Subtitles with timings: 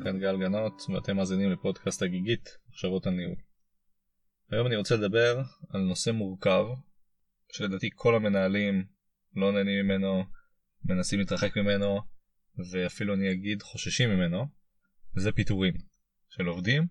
[0.00, 3.36] כאן גל גנות, ואתם מאזינים לפודקאסט הגיגית, מחשבות על ניהול.
[4.50, 6.64] היום אני רוצה לדבר על נושא מורכב,
[7.52, 8.84] שלדעתי כל המנהלים
[9.36, 10.24] לא נהנים ממנו,
[10.84, 12.00] מנסים להתרחק ממנו,
[12.72, 14.46] ואפילו אני אגיד חוששים ממנו,
[15.16, 15.74] וזה פיטורים
[16.28, 16.86] של עובדים,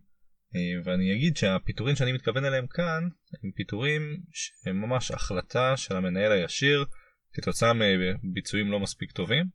[0.83, 3.03] ואני אגיד שהפיטורים שאני מתכוון אליהם כאן,
[3.43, 4.01] הם פיטורים
[4.31, 6.85] שהם ממש החלטה של המנהל הישיר,
[7.33, 9.45] כתוצאה מביצועים לא מספיק טובים,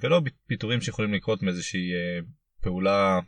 [0.00, 2.20] ולא פיטורים שיכולים לקרות מאיזושהי אה,
[2.60, 3.20] פעולה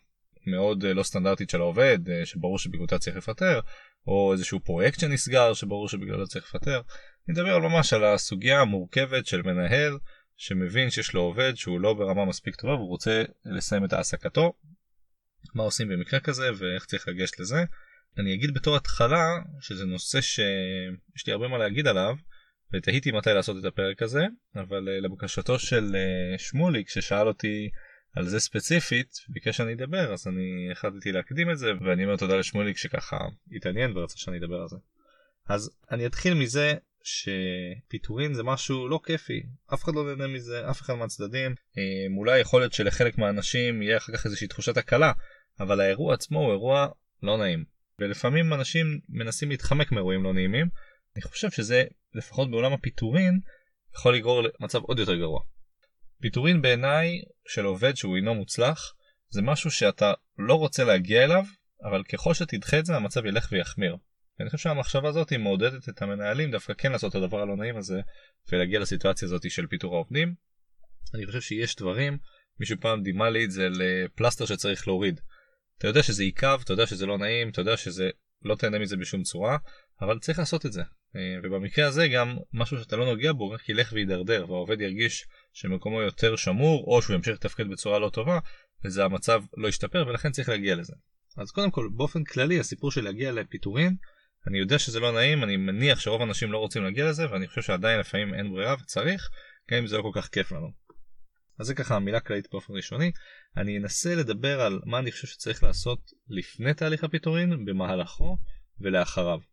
[0.46, 3.60] מאוד אה, לא סטנדרטית של העובד, אה, שברור שבגללה צריך לפטר,
[4.06, 6.80] או איזשהו פרויקט שנסגר שברור שבגללו צריך לפטר.
[7.28, 9.98] אני מדבר ממש על הסוגיה המורכבת של מנהל
[10.36, 14.52] שמבין שיש לו עובד שהוא לא ברמה מספיק טובה והוא רוצה לסיים את העסקתו.
[15.54, 17.64] מה עושים במקרה כזה ואיך צריך לגשת לזה.
[18.18, 19.28] אני אגיד בתור התחלה
[19.60, 22.14] שזה נושא שיש לי הרבה מה להגיד עליו
[22.74, 24.22] ותהיתי מתי לעשות את הפרק הזה,
[24.56, 25.96] אבל uh, לבקשתו של
[26.38, 27.70] שמוליק ששאל אותי
[28.16, 32.36] על זה ספציפית, ביקש שאני אדבר, אז אני החלטתי להקדים את זה, ואני אומר תודה
[32.36, 33.18] לשמוליק שככה
[33.52, 34.76] התעניין ורצה שאני אדבר על זה.
[35.48, 39.42] אז אני אתחיל מזה שפיטורין זה משהו לא כיפי,
[39.74, 41.54] אף אחד לא נהנה מזה, אף אחד מהצדדים.
[41.78, 45.12] אה, אולי יכול להיות שלחלק מהאנשים יהיה אחר כך איזושהי תחושת הקלה,
[45.60, 46.88] אבל האירוע עצמו הוא אירוע
[47.22, 47.64] לא נעים.
[47.98, 50.68] ולפעמים אנשים מנסים להתחמק מאירועים לא נעימים,
[51.16, 53.40] אני חושב שזה, לפחות בעולם הפיטורין,
[53.94, 55.40] יכול לגרור למצב עוד יותר גרוע.
[56.22, 58.94] פיטורין בעיניי של עובד שהוא אינו מוצלח,
[59.30, 61.44] זה משהו שאתה לא רוצה להגיע אליו,
[61.90, 63.96] אבל ככל שתדחה את זה המצב ילך ויחמיר.
[64.38, 67.76] ואני חושב שהמחשבה הזאת היא מעודדת את המנהלים דווקא כן לעשות את הדבר הלא נעים
[67.76, 68.00] הזה
[68.52, 70.34] ולהגיע לסיטואציה הזאת של פיטור העובדים.
[71.14, 72.18] אני חושב שיש דברים,
[72.60, 75.20] מישהו פעם דימה לי את זה לפלסטר שצריך להוריד.
[75.78, 78.10] אתה יודע שזה עיכב, אתה יודע שזה לא נעים, אתה יודע שזה
[78.42, 79.56] לא תהנה מזה בשום צורה,
[80.00, 80.82] אבל צריך לעשות את זה.
[81.16, 86.02] אה, ובמקרה הזה גם משהו שאתה לא נוגע בו רק ילך וידרדר והעובד ירגיש שמקומו
[86.02, 88.38] יותר שמור או שהוא ימשיך לתפקד בצורה לא טובה
[88.84, 90.92] וזה המצב לא ישתפר ולכן צריך להגיע לזה.
[91.36, 93.96] אז קודם כל באופן כללי הסיפור של להגיע לפיטורין
[94.46, 97.62] אני יודע שזה לא נעים אני מניח שרוב האנשים לא רוצים להגיע לזה ואני חושב
[97.62, 99.28] שעדיין לפעמים אין ברירה וצריך
[99.70, 100.68] גם אם זה לא כל כך כיף לנו.
[101.58, 103.12] אז זה ככה במילה כללית באופן ראשוני
[103.56, 105.98] אני אנסה לדבר על מה אני חושב שצריך לעשות
[106.28, 108.38] לפני תהליך הפיטורין במהלכו
[108.80, 109.51] ולאחריו.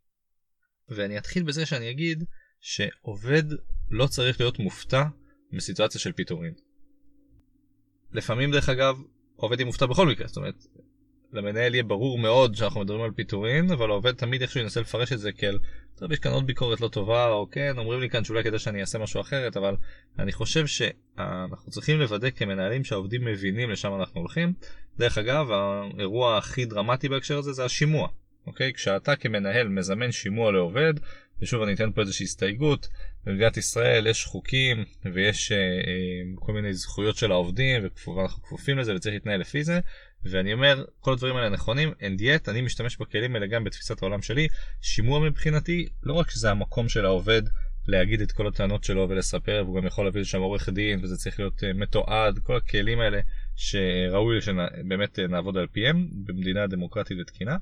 [0.89, 2.23] ואני אתחיל בזה שאני אגיד
[2.61, 3.43] שעובד
[3.89, 5.03] לא צריך להיות מופתע
[5.51, 6.53] מסיטואציה של פיטורין.
[8.11, 8.97] לפעמים דרך אגב
[9.35, 10.55] עובד יהיה מופתע בכל מקרה, זאת אומרת
[11.33, 15.19] למנהל יהיה ברור מאוד שאנחנו מדברים על פיטורין, אבל העובד תמיד איכשהו ינסה לפרש את
[15.19, 15.59] זה כאל,
[15.95, 18.81] טוב יש כאן עוד ביקורת לא טובה, או כן, אומרים לי כאן שאולי כדאי שאני
[18.81, 19.75] אעשה משהו אחרת, אבל
[20.19, 24.53] אני חושב שאנחנו צריכים לוודא כמנהלים שהעובדים מבינים לשם אנחנו הולכים.
[24.97, 28.07] דרך אגב, האירוע הכי דרמטי בהקשר הזה זה השימוע.
[28.49, 28.73] אוקיי?
[28.73, 30.93] כשאתה כמנהל מזמן שימוע לעובד,
[31.41, 32.87] ושוב אני אתן פה איזושהי הסתייגות,
[33.25, 37.81] במדינת ישראל יש חוקים ויש אה, אה, כל מיני זכויות של העובדים
[38.17, 39.79] ואנחנו כפופים לזה וצריך להתנהל לפי זה,
[40.23, 44.21] ואני אומר כל הדברים האלה נכונים, and yet אני משתמש בכלים האלה גם בתפיסת העולם
[44.21, 44.47] שלי,
[44.81, 47.41] שימוע מבחינתי לא רק שזה המקום של העובד
[47.87, 51.39] להגיד את כל הטענות שלו ולספר והוא גם יכול להביא לשם עורך דין וזה צריך
[51.39, 53.19] להיות uh, מתועד כל הכלים האלה
[53.55, 57.57] שראוי שבאמת uh, נעבוד על פיהם במדינה דמוקרטית ותקינה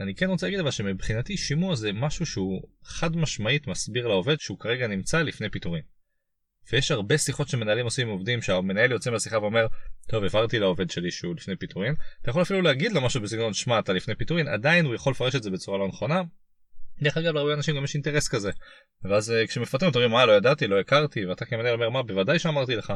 [0.00, 4.58] אני כן רוצה להגיד אבל שמבחינתי שימוע זה משהו שהוא חד משמעית מסביר לעובד שהוא
[4.58, 5.82] כרגע נמצא לפני פיטורים.
[6.72, 9.66] ויש הרבה שיחות שמנהלים עושים עם עובדים שהמנהל יוצא מהשיחה ואומר
[10.08, 13.78] טוב העברתי לעובד שלי שהוא לפני פיטורים אתה יכול אפילו להגיד לו משהו בסגנון שמע
[13.78, 16.22] אתה לפני פיטורים עדיין הוא יכול לפרש את זה בצורה לא נכונה.
[17.02, 18.50] דרך אגב להרבה אנשים גם יש אינטרס כזה
[19.04, 22.76] ואז אה, כשמפטרים אותם מה לא ידעתי לא הכרתי ואתה כמנהל אומר מה בוודאי שאמרתי
[22.76, 22.92] לך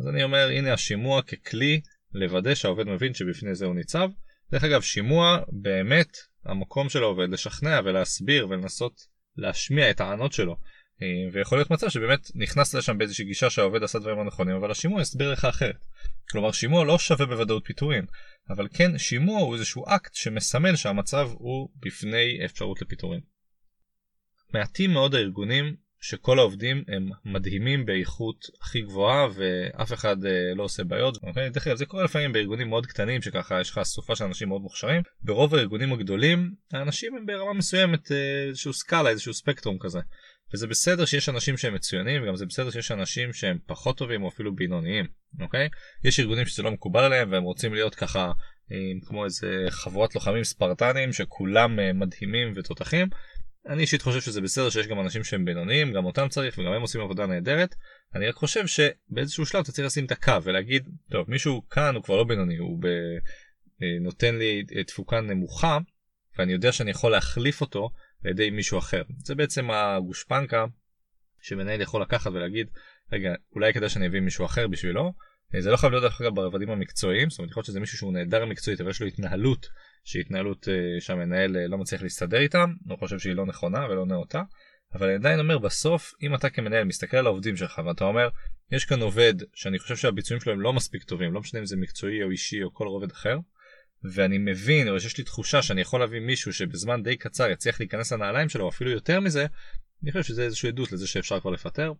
[0.00, 1.80] אז אני אומר הנה השימוע ככלי
[2.14, 4.10] לוודא שהעובד מבין שבפני זה הוא ניצב.
[4.52, 9.06] דרך אגב שימוע באמת המקום של העובד לשכנע ולהסביר ולנסות
[9.36, 10.56] להשמיע את הענות שלו.
[11.02, 15.02] אה, ויכול להיות מצב שבאמת נכנס לשם באיזושהי גישה שהעובד עשה דברים הנכונים אבל השימוע
[15.02, 15.84] יסביר לך אחרת.
[16.30, 18.06] כלומר שימוע לא שווה בוודאות פיטורים
[18.50, 23.20] אבל כן שימוע הוא איזשהו אקט שמסמל שהמצב הוא בפני אפשרות לפיטורים.
[24.54, 30.84] מעטים מאוד הארגונים שכל העובדים הם מדהימים באיכות הכי גבוהה ואף אחד אה, לא עושה
[30.84, 31.18] בעיות.
[31.22, 31.50] אוקיי?
[31.50, 34.62] דרך אגב זה קורה לפעמים בארגונים מאוד קטנים שככה יש לך אסופה של אנשים מאוד
[34.62, 35.02] מוכשרים.
[35.22, 40.00] ברוב הארגונים הגדולים האנשים הם ברמה מסוימת אה, איזשהו סקאלה איזשהו ספקטרום כזה.
[40.54, 44.28] וזה בסדר שיש אנשים שהם מצוינים וגם זה בסדר שיש אנשים שהם פחות טובים או
[44.28, 45.06] אפילו בינוניים.
[45.40, 45.68] אוקיי?
[46.04, 48.32] יש ארגונים שזה לא מקובל עליהם והם רוצים להיות ככה
[48.72, 48.76] אה,
[49.06, 53.08] כמו איזה חבורת לוחמים ספרטנים שכולם אה, מדהימים ותותחים.
[53.66, 56.82] אני אישית חושב שזה בסדר שיש גם אנשים שהם בינוניים, גם אותם צריך וגם הם
[56.82, 57.74] עושים עבודה נהדרת.
[58.14, 62.04] אני רק חושב שבאיזשהו שלב אתה צריך לשים את הקו ולהגיד, טוב, מישהו כאן הוא
[62.04, 62.86] כבר לא בינוני, הוא ב...
[63.82, 65.78] אה, נותן לי תפוקה נמוכה,
[66.38, 67.90] ואני יודע שאני יכול להחליף אותו
[68.24, 69.02] על ידי מישהו אחר.
[69.24, 70.64] זה בעצם הגושפנקה
[71.40, 72.66] שמנהל יכול לקחת ולהגיד,
[73.12, 75.12] רגע, אולי כדאי שאני אביא מישהו אחר בשבילו,
[75.54, 77.98] אה, זה לא חייב להיות דרך אגב ברבדים המקצועיים, זאת אומרת יכול להיות שזה מישהו
[77.98, 79.68] שהוא נהדר מקצועית אבל יש לו התנהלות
[80.04, 84.42] שהיא התנהלות אה, שהמנהל לא מצליח להסתדר איתה, לא חושב שהיא לא נכונה ולא נאותה,
[84.94, 88.28] אבל אני עדיין אומר בסוף אם אתה כמנהל מסתכל על העובדים שלך ואתה אומר
[88.72, 91.76] יש כאן עובד שאני חושב שהביצועים שלו הם לא מספיק טובים, לא משנה אם זה
[91.76, 93.38] מקצועי או אישי או כל רובד אחר,
[94.14, 98.12] ואני מבין או שיש לי תחושה שאני יכול להביא מישהו שבזמן די קצר יצליח להיכנס
[98.12, 99.46] לנעליים שלו אפילו יותר מזה,
[100.02, 101.92] אני חושב שזה איזושהי עדות לזה שאפשר כבר לפטר.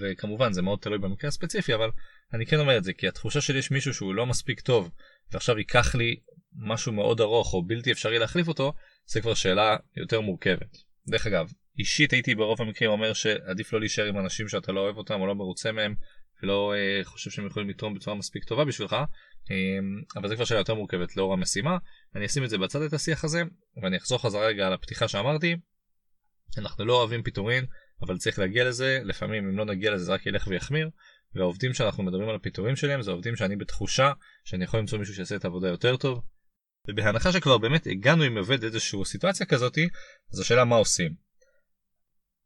[0.00, 1.90] וכמובן זה מאוד תלוי במקרה הספציפי אבל
[2.34, 4.90] אני כן אומר את זה כי התחושה שלי יש מישהו שהוא לא מספיק טוב
[5.32, 6.16] ועכשיו ייקח לי
[6.58, 8.72] משהו מאוד ארוך או בלתי אפשרי להחליף אותו
[9.06, 10.76] זה כבר שאלה יותר מורכבת.
[11.08, 14.96] דרך אגב אישית הייתי ברוב המקרים אומר שעדיף לא להישאר עם אנשים שאתה לא אוהב
[14.96, 15.94] אותם או לא מרוצה מהם
[16.42, 18.92] ולא אה, חושב שהם יכולים לתרום בצורה מספיק טובה בשבילך
[19.50, 19.56] אה,
[20.16, 21.78] אבל זה כבר שאלה יותר מורכבת לאור המשימה
[22.16, 23.42] אני אשים את זה בצד את השיח הזה
[23.82, 25.56] ואני אחזור חזרה רגע על הפתיחה שאמרתי
[26.58, 27.64] אנחנו לא אוהבים פיטורין
[28.02, 30.90] אבל צריך להגיע לזה לפעמים אם לא נגיע לזה זה רק ילך ויחמיר.
[31.34, 34.12] והעובדים שאנחנו מדברים על הפיטורים שלהם זה עובדים שאני בתחושה
[34.44, 36.20] שאני יכול למצוא מישהו שיעשה את העבודה יותר טוב.
[36.88, 39.88] ובהנחה שכבר באמת הגענו עם עובד איזושהי סיטואציה כזאתי
[40.32, 41.14] אז השאלה מה עושים.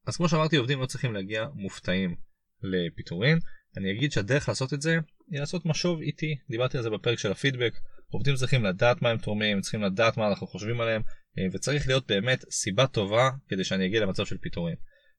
[0.06, 2.17] אז כמו שאמרתי עובדים לא צריכים להגיע מופתעים
[2.62, 3.39] לפיטורין.
[3.77, 4.99] אני אגיד שהדרך לעשות את זה
[5.31, 6.37] היא לעשות משוב איטי.
[6.50, 7.73] דיברתי על זה בפרק של הפידבק.
[8.11, 11.03] עובדים צריכים לדעת מה הם תורמים צריכים לדעת מה אנחנו חושבים עליהם
[11.39, 14.75] אה, וצריך להיות באמת סיבה טובה כדי שאני אגיע למצב של פיטורין.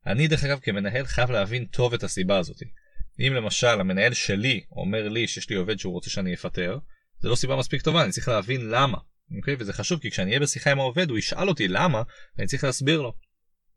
[0.07, 2.63] אני דרך אגב כמנהל חייב להבין טוב את הסיבה הזאת.
[3.19, 6.78] אם למשל המנהל שלי אומר לי שיש לי עובד שהוא רוצה שאני אפטר
[7.19, 8.98] זה לא סיבה מספיק טובה אני צריך להבין למה.
[9.38, 9.56] אוקיי?
[9.60, 12.04] וזה חשוב כי כשאני אהיה בשיחה עם העובד הוא ישאל אותי למה
[12.38, 13.13] ואני צריך להסביר לו.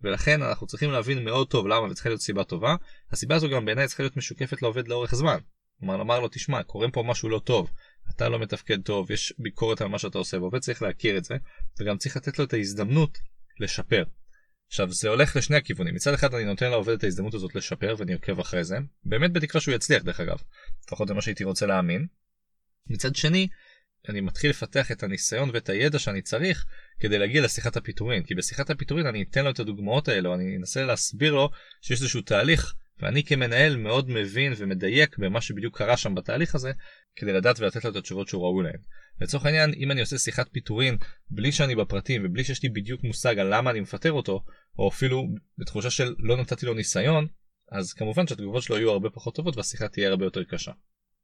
[0.01, 2.77] ולכן אנחנו צריכים להבין מאוד טוב למה וצריכה להיות סיבה טובה.
[3.11, 5.39] הסיבה הזו גם בעיניי צריכה להיות משוקפת לעובד לאורך זמן.
[5.79, 7.71] כלומר לומר לו תשמע קורה פה משהו לא טוב
[8.11, 11.35] אתה לא מתפקד טוב יש ביקורת על מה שאתה עושה ועובד צריך להכיר את זה
[11.81, 13.19] וגם צריך לתת לו את ההזדמנות
[13.61, 14.03] לשפר.
[14.73, 15.95] עכשיו זה הולך לשני הכיוונים.
[15.95, 18.77] מצד אחד אני נותן לעובד את ההזדמנות הזאת לשפר ואני עוקב אחרי זה.
[19.05, 20.37] באמת בתקווה שהוא יצליח דרך אגב.
[20.87, 22.07] לפחות זה מה שהייתי רוצה להאמין.
[22.87, 23.49] מצד שני
[24.09, 26.67] אני מתחיל לפתח את הניסיון ואת הידע שאני צריך
[27.01, 28.23] כדי להגיע לשיחת הפיטורין.
[28.23, 31.51] כי בשיחת הפיטורין אני אתן לו את הדוגמאות האלו אני אנסה להסביר לו
[31.83, 36.73] שיש איזשהו תהליך ואני כמנהל מאוד מבין ומדייק במה שבדיוק קרה שם בתהליך הזה
[37.17, 38.81] כדי לדעת ולתת לו את התשובות שהוא ראוי להן.
[39.21, 40.97] לצורך העניין אם אני עושה שיחת פיטורין
[41.31, 44.45] בלי שאני בפרטים ובלי שיש לי בדיוק מושג על למה אני מפטר אותו
[44.79, 45.29] או אפילו
[45.59, 47.27] בתחושה של לא נתתי לו ניסיון
[47.73, 50.73] אז כמובן שהתגובות שלו יהיו הרבה פחות טובות והשיחה תהיה הרבה יותר קשה.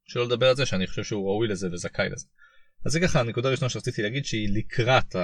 [0.08, 2.26] שלא לדבר על זה שאני חושב שהוא ראוי לזה וזכאי לזה.
[2.84, 5.16] אז זה ככה הנקודה הראשונה שרציתי להגיד שהיא לקראת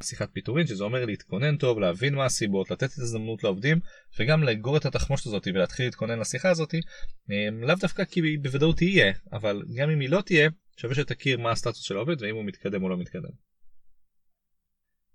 [0.00, 3.78] השיחת פיטורין שזה אומר להתכונן טוב להבין מה הסיבות לתת את הזדמנות לעובדים
[4.20, 8.76] וגם לאגור את התחמושת הזאת ולהתחיל להתכונן לשיחה הזאת אמ, לאו דווקא כי היא בוודאות
[8.76, 12.44] תהיה אבל גם אם היא לא תהיה שווה שתכיר מה הסטטוס של העובד ואם הוא
[12.44, 13.30] מתקדם או לא מתקדם.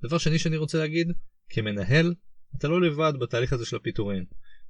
[0.04, 1.12] דבר שני שאני רוצה להגיד
[1.50, 2.14] כמנהל
[2.58, 4.26] אתה לא לבד בתהליך הזה של הפיטורין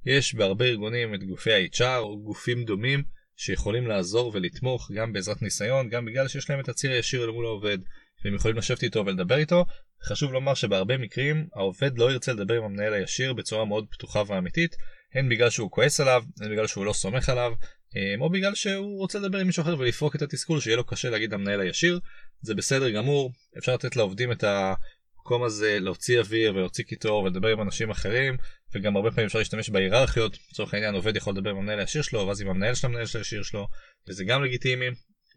[0.06, 3.04] יש בהרבה ארגונים את גופי ה-HR או גופים דומים
[3.36, 7.46] שיכולים לעזור ולתמוך גם בעזרת ניסיון, גם בגלל שיש להם את הציר הישיר אל מול
[7.46, 7.78] העובד,
[8.24, 9.64] והם יכולים לשבת איתו ולדבר איתו.
[10.04, 14.76] חשוב לומר שבהרבה מקרים העובד לא ירצה לדבר עם המנהל הישיר בצורה מאוד פתוחה ואמיתית,
[15.14, 17.52] הן בגלל שהוא כועס עליו, הן בגלל שהוא לא סומך עליו,
[17.96, 21.10] אה, או בגלל שהוא רוצה לדבר עם מישהו אחר ולפרוק את התסכול שיהיה לו קשה
[21.10, 22.00] להגיד למנהל הישיר.
[22.40, 24.74] זה בסדר גמור, אפשר לתת לעובדים את ה...
[25.24, 28.36] המקום הזה להוציא אוויר ולהוציא קיטור ולדבר עם אנשים אחרים
[28.74, 32.26] וגם הרבה פעמים אפשר להשתמש בהיררכיות לצורך העניין עובד יכול לדבר עם המנהל הישיר שלו
[32.26, 33.66] ואז עם המנהל של המנהל של הישיר שלו
[34.08, 34.86] וזה גם לגיטימי.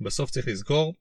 [0.02, 0.94] בסוף צריך לזכור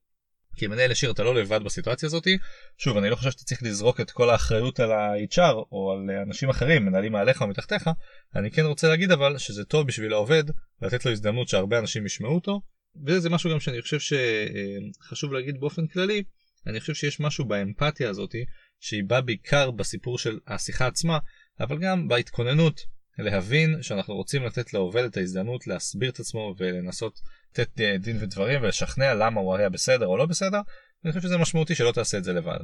[0.56, 2.38] כי מנהל ישיר אתה לא לבד בסיטואציה הזאתי
[2.78, 6.50] שוב אני לא חושב שאתה צריך לזרוק את כל האחריות על ה-HR או על אנשים
[6.50, 7.90] אחרים מנהלים מעליך או מתחתיך.
[8.36, 10.44] אני כן רוצה להגיד אבל שזה טוב בשביל העובד
[10.82, 12.60] לתת לו הזדמנות שהרבה אנשים ישמעו אותו.
[13.06, 16.22] וזה משהו גם שאני חושב שחשוב להגיד באופן כללי
[16.66, 18.44] אני חושב שיש משהו באמפתיה הזאתי
[18.80, 21.18] שהיא באה בעיקר בסיפור של השיחה עצמה,
[21.60, 22.80] אבל גם בהתכוננות
[23.18, 27.20] להבין שאנחנו רוצים לתת לעובד את ההזדמנות להסביר את עצמו ולנסות
[27.52, 30.60] לתת דין ודברים ולשכנע למה הוא היה בסדר או לא בסדר,
[31.04, 32.58] אני חושב שזה משמעותי שלא תעשה את זה לבד.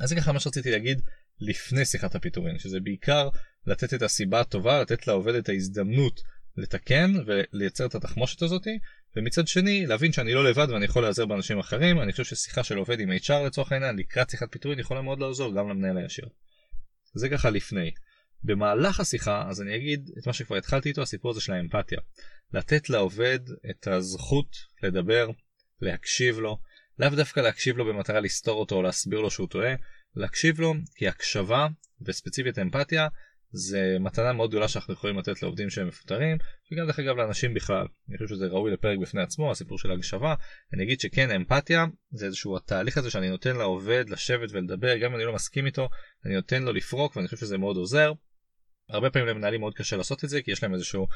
[0.00, 1.02] אז זה ככה מה שרציתי להגיד
[1.40, 3.28] לפני שיחת הפיטורין, שזה בעיקר
[3.66, 6.20] לתת את הסיבה הטובה, לתת לעובד את ההזדמנות
[6.56, 8.78] לתקן ולייצר את התחמושת הזאתי,
[9.16, 12.76] ומצד שני להבין שאני לא לבד ואני יכול להיעזר באנשים אחרים אני חושב ששיחה של
[12.76, 16.28] עובד עם HR לצורך העניין לקראת שיחת פיטורין יכולה מאוד לעזור גם למנהל הישיר.
[17.14, 17.90] זה ככה לפני.
[18.44, 21.98] במהלך השיחה אז אני אגיד את מה שכבר התחלתי איתו הסיפור הזה של האמפתיה.
[22.52, 23.38] לתת לעובד
[23.70, 25.30] את הזכות לדבר,
[25.80, 26.58] להקשיב לו,
[26.98, 29.74] לאו דווקא להקשיב לו במטרה לסתור אותו או להסביר לו שהוא טועה,
[30.16, 31.66] להקשיב לו כי הקשבה
[32.02, 33.08] וספציפית אמפתיה
[33.52, 36.36] זה מתנה מאוד גדולה שאנחנו יכולים לתת לעובדים שהם מפוטרים
[36.72, 37.86] וגם דרך אגב לאנשים בכלל.
[38.08, 40.34] אני חושב שזה ראוי לפרק בפני עצמו הסיפור של הגשבה
[40.74, 45.16] אני אגיד שכן אמפתיה זה איזשהו התהליך הזה שאני נותן לעובד לשבת ולדבר גם אם
[45.16, 45.88] אני לא מסכים איתו
[46.26, 48.12] אני נותן לו לפרוק ואני חושב שזה מאוד עוזר.
[48.90, 51.06] הרבה פעמים למנהלים מאוד קשה לעשות את זה כי יש להם איזשהו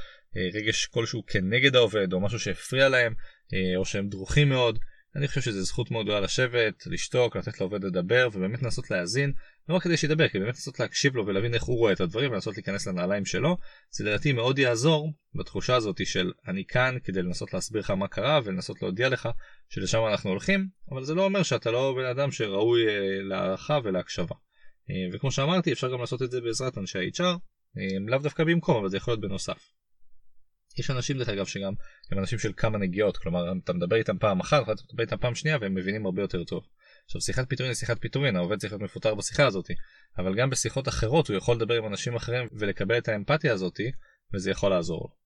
[0.55, 3.15] רגש כלשהו כנגד העובד או משהו שהפריע להם
[3.77, 4.79] או שהם דרוכים מאוד.
[5.17, 9.33] אני חושב שזו זכות מאוד גדולה לשבת, לשתוק, לתת לעובד לדבר ובאמת לנסות להאזין,
[9.69, 12.31] לא רק כדי שידבר, כי באמת לנסות להקשיב לו ולהבין איך הוא רואה את הדברים
[12.31, 13.57] ולנסות להיכנס לנעליים שלו,
[13.91, 18.41] זה לדעתי מאוד יעזור בתחושה הזאת של אני כאן כדי לנסות להסביר לך מה קרה
[18.45, 19.29] ולנסות להודיע לך
[19.69, 24.35] שלשם אנחנו הולכים, אבל זה לא אומר שאתה לא בן אדם שראוי אה, להערכה ולהקשבה.
[24.91, 27.39] אה, וכמו שאמרתי אפשר גם לעשות את זה בעזרת אנשי ה-HR,
[27.79, 29.82] אה, לאו דווקא במקום אבל זה יכול להיות בנוסף.
[30.79, 31.73] יש אנשים דרך אגב שגם
[32.11, 35.35] הם אנשים של כמה נגיעות כלומר אתה מדבר איתם פעם אחת אתה מדבר איתם פעם
[35.35, 36.65] שנייה והם מבינים הרבה יותר טוב.
[37.05, 39.67] עכשיו שיחת פיטורין היא שיחת פיטורין העובד צריך להיות מפוטר בשיחה הזאת
[40.19, 43.81] אבל גם בשיחות אחרות הוא יכול לדבר עם אנשים אחרים ולקבל את האמפתיה הזאת
[44.35, 45.17] וזה יכול לעזור.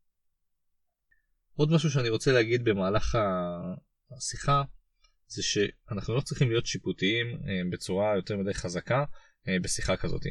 [1.54, 3.18] עוד משהו שאני רוצה להגיד במהלך
[4.16, 4.62] השיחה
[5.28, 9.04] זה שאנחנו לא צריכים להיות שיפוטיים אה, בצורה יותר מדי חזקה
[9.48, 10.22] אה, בשיחה כזאת.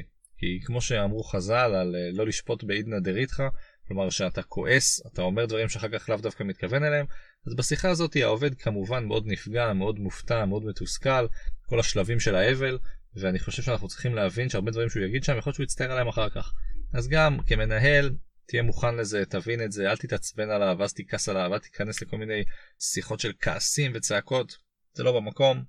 [0.46, 3.48] כי כמו שאמרו חז"ל על אה, לא לשפוט בעידנא דריתחא
[3.88, 7.06] כלומר שאתה כועס, אתה אומר דברים שאחר כך לאו דווקא מתכוון אליהם,
[7.48, 11.28] אז בשיחה הזאת העובד כמובן מאוד נפגע, מאוד מופתע, מאוד מתוסכל,
[11.66, 12.78] כל השלבים של האבל,
[13.16, 16.08] ואני חושב שאנחנו צריכים להבין שהרבה דברים שהוא יגיד שם, יכול להיות שהוא יצטער עליהם
[16.08, 16.54] אחר כך.
[16.94, 18.16] אז גם כמנהל,
[18.48, 22.18] תהיה מוכן לזה, תבין את זה, אל תתעצבן עליו, אז תכעס עליו, אל תיכנס לכל
[22.18, 22.44] מיני
[22.80, 24.58] שיחות של כעסים וצעקות,
[24.94, 25.64] זה לא במקום.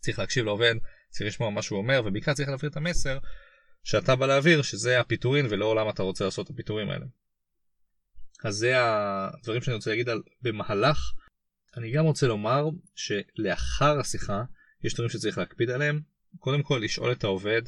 [0.00, 0.74] צריך להקשיב לעובד,
[1.10, 3.18] צריך לשמוע מה שהוא אומר, ובעיקר צריך להעביר את המסר
[3.82, 7.06] שאתה בא להעביר, שזה הפיטורין ולא למה אתה רוצה לעשות את הפיטורים האלה.
[8.44, 11.12] אז זה הדברים שאני רוצה להגיד על במהלך.
[11.76, 14.42] אני גם רוצה לומר שלאחר השיחה
[14.84, 16.00] יש דברים שצריך להקפיד עליהם.
[16.38, 17.62] קודם כל לשאול את העובד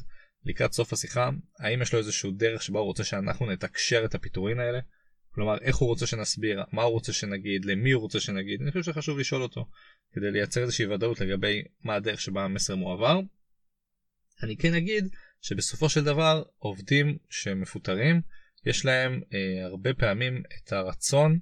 [0.45, 4.59] לקראת סוף השיחה האם יש לו איזשהו דרך שבה הוא רוצה שאנחנו נתקשר את הפיטורין
[4.59, 4.79] האלה.
[5.33, 8.93] כלומר איך הוא רוצה שנסביר, מה הוא רוצה שנגיד, למי הוא רוצה שנגיד, אני חושב
[8.93, 9.69] שחשוב לשאול אותו
[10.13, 13.19] כדי לייצר איזושהי ודאות לגבי מה הדרך שבה המסר מועבר.
[14.43, 15.07] אני כן אגיד
[15.41, 18.21] שבסופו של דבר עובדים שמפוטרים
[18.65, 21.39] יש להם אה, הרבה פעמים את הרצון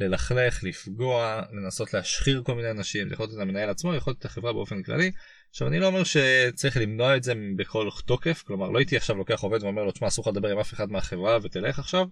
[0.00, 4.24] ללכלך, לפגוע, לנסות להשחיר כל מיני אנשים, יכול להיות את המנהל עצמו, יכול להיות את
[4.24, 5.10] החברה באופן כללי.
[5.50, 9.40] עכשיו אני לא אומר שצריך למנוע את זה בכל תוקף, כלומר לא הייתי עכשיו לוקח
[9.40, 12.06] עובד ואומר לו תשמע אסור לך לדבר עם אף אחד מהחברה ותלך עכשיו.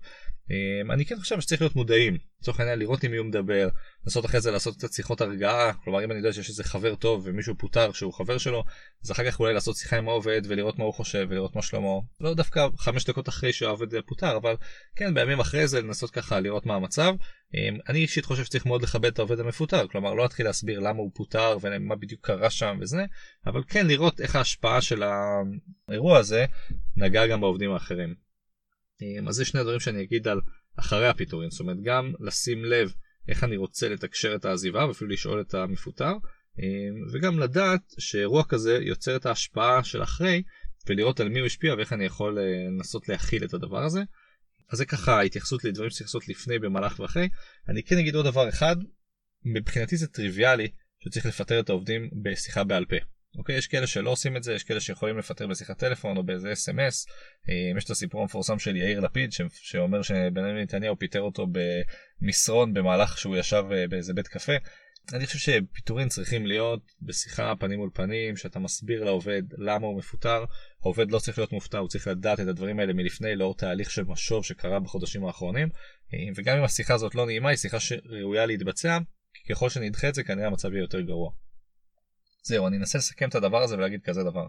[0.51, 3.69] אה, אני כן חושב שצריך להיות מודעים, לצורך העניין לראות עם מי הוא מדבר,
[4.05, 7.23] לנסות אחרי זה לעשות קצת שיחות הרגעה, כלומר אם אני יודע שיש איזה חבר טוב
[7.25, 8.65] ומישהו פוטר שהוא חבר שלו,
[9.05, 11.89] אז אחר כך אולי לעשות שיחה עם העובד ולראות מה הוא חושב ולראות מה שלמה,
[12.21, 14.55] לא דווקא חמש דקות אחרי שהעובד פוטר, אבל
[14.97, 17.15] כן בימים אחרי זה לנסות ככה לראות מה המצב.
[17.55, 20.99] אמ, אני אישית חושב שצריך מאוד לכבד את העובד המפוטר, כלומר לא להתחיל להסביר למה
[20.99, 23.05] הוא פוטר ומה בדיוק קרה שם וזה,
[23.47, 25.03] אבל כן לראות איך ההשפעה של
[25.89, 26.45] האירוע הזה
[26.97, 28.15] נגעה גם בעובדים האחרים.
[29.03, 30.41] אמ, אז זה שני הדברים שאני אגיד על
[30.77, 32.93] אחרי הפיטורין, זאת אומרת גם לשים לב
[33.29, 36.13] איך אני רוצה לתקשר את העזיבה ואפילו לשאול את המפוטר
[36.59, 40.43] אמ, וגם לדעת שאירוע כזה יוצר את ההשפעה של אחרי
[40.87, 44.03] ולראות על מי הוא השפיע ואיך אני יכול אה, לנסות להכיל את הדבר הזה.
[44.73, 47.29] אז זה ככה התייחסות לדברים שצריך לעשות לפני במהלך ואחרי.
[47.69, 48.77] אני כן אגיד עוד דבר אחד
[49.45, 50.69] מבחינתי זה טריוויאלי
[51.05, 52.97] שצריך לפטר את העובדים בשיחה בעל פה.
[53.39, 56.53] אוקיי יש כאלה שלא עושים את זה יש כאלה שיכולים לפטר בשיחת טלפון או באיזה
[56.53, 57.07] SMS.
[57.49, 59.41] אה, יש את הסיפור המפורסם של יאיר לפיד ש...
[59.53, 61.47] שאומר שבנימין נתניהו פיטר אותו
[62.21, 64.53] במסרון במהלך שהוא ישב אה, באיזה בית קפה.
[65.13, 70.45] אני חושב שפיטורים צריכים להיות בשיחה פנים מול פנים שאתה מסביר לעובד למה הוא מפוטר
[70.83, 74.05] העובד לא צריך להיות מופתע הוא צריך לדעת את הדברים האלה מלפני לאור תהליך של
[74.05, 75.69] משוב שקרה בחודשים האחרונים
[76.15, 78.99] אה, וגם אם השיחה הזאת לא נעימה היא שיחה שראויה להתבצע
[79.35, 81.44] כי ככל שנדחה את זה כנראה המצב יהיה יותר גרוע.
[82.47, 84.47] זהו, אני אנסה לסכם את הדבר הזה ולהגיד כזה דבר.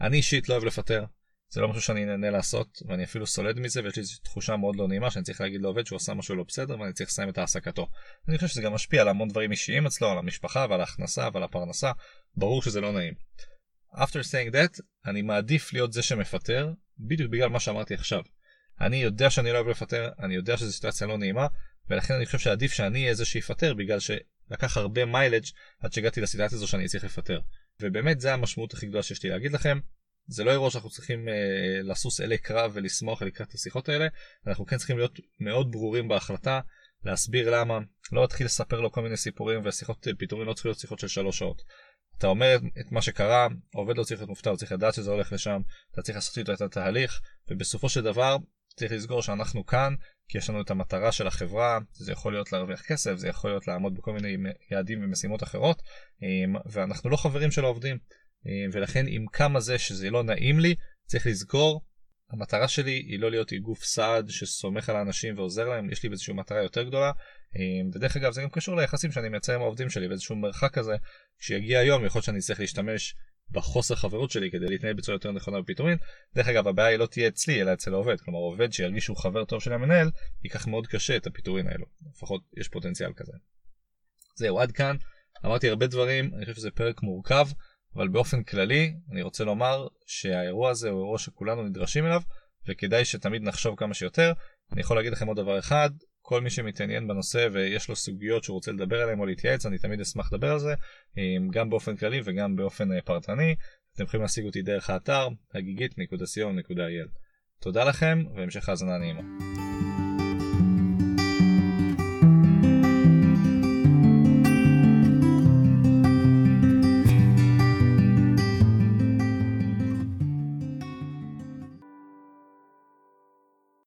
[0.00, 1.04] אני אישית לא אוהב לפטר,
[1.50, 4.88] זה לא משהו שאני נהנה לעשות, ואני אפילו סולד מזה, ויש לי תחושה מאוד לא
[4.88, 7.88] נעימה שאני צריך להגיד לעובד שהוא עשה משהו לא בסדר ואני צריך לסיים את העסקתו.
[8.28, 11.42] אני חושב שזה גם משפיע על המון דברים אישיים אצלו, על המשפחה ועל ההכנסה ועל
[11.42, 11.92] הפרנסה,
[12.36, 13.14] ברור שזה לא נעים.
[13.94, 18.22] After saying that, אני מעדיף להיות זה שמפטר, בדיוק בגלל מה שאמרתי עכשיו.
[18.80, 21.46] אני יודע שאני לא אוהב לפטר, אני יודע שזו סיטואציה לא נעימה,
[21.90, 23.98] ולכן אני חושב שעדיף שאני אהיה זה שיפטר בגלל.
[24.50, 25.44] לקח הרבה mileage
[25.80, 27.40] עד שהגעתי לסיטואציה הזו שאני צריך לפטר.
[27.80, 29.78] ובאמת זה המשמעות הכי גדולה שיש לי להגיד לכם.
[30.28, 31.34] זה לא אירוע שאנחנו צריכים אה,
[31.82, 34.06] לסוס אלי קרב ולשמוח לקראת השיחות האלה,
[34.46, 36.60] אנחנו כן צריכים להיות מאוד ברורים בהחלטה,
[37.04, 37.78] להסביר למה,
[38.12, 41.38] לא להתחיל לספר לו כל מיני סיפורים ושיחות פיטורים לא צריכות להיות שיחות של שלוש
[41.38, 41.62] שעות.
[42.18, 45.32] אתה אומר את מה שקרה, העובד לא צריך להיות מופתע, הוא צריך לדעת שזה הולך
[45.32, 45.60] לשם,
[45.92, 48.36] אתה צריך לעשות איתו את התהליך, ובסופו של דבר
[48.78, 49.94] צריך לזכור שאנחנו כאן
[50.28, 53.68] כי יש לנו את המטרה של החברה, זה יכול להיות להרוויח כסף, זה יכול להיות
[53.68, 55.82] לעמוד בכל מיני יעדים ומשימות אחרות,
[56.22, 57.98] אמ, ואנחנו לא חברים של העובדים,
[58.46, 60.74] אמ, ולכן עם כמה זה שזה לא נעים לי,
[61.06, 61.84] צריך לזכור,
[62.30, 66.34] המטרה שלי היא לא להיות גוף סעד שסומך על האנשים ועוזר להם, יש לי איזושהי
[66.34, 67.12] מטרה יותר גדולה,
[67.56, 70.96] אמ, ודרך אגב זה גם קשור ליחסים שאני מייצר עם העובדים שלי, באיזשהו מרחק כזה,
[71.38, 73.14] כשיגיע היום יכול להיות שאני צריך להשתמש
[73.50, 75.98] בחוסר חברות שלי כדי להתנהל בצורה יותר נכונה בפיטורין.
[76.34, 79.44] דרך אגב הבעיה היא לא תהיה אצלי אלא אצל העובד, כלומר עובד שירגיש שהוא חבר
[79.44, 80.10] טוב של המנהל
[80.44, 83.32] ייקח מאוד קשה את הפיטורין האלו, לפחות יש פוטנציאל כזה.
[84.36, 84.96] זהו עד כאן,
[85.46, 87.48] אמרתי הרבה דברים, אני חושב שזה פרק מורכב,
[87.96, 92.22] אבל באופן כללי אני רוצה לומר שהאירוע הזה הוא אירוע שכולנו נדרשים אליו
[92.68, 94.32] וכדאי שתמיד נחשוב כמה שיותר.
[94.72, 95.90] אני יכול להגיד לכם עוד דבר אחד,
[96.28, 100.00] כל מי שמתעניין בנושא ויש לו סוגיות שהוא רוצה לדבר עליהן או להתייעץ, אני תמיד
[100.00, 100.74] אשמח לדבר על זה,
[101.50, 103.54] גם באופן כללי וגם באופן אה, פרטני.
[103.94, 107.08] אתם יכולים להשיג אותי דרך האתר הגיגית.co.il.
[107.60, 109.67] תודה לכם והמשך האזנה נעימה.